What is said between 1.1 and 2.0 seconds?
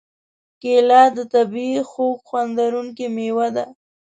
د طبعیي